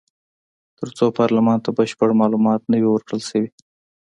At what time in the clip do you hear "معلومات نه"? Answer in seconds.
2.21-2.77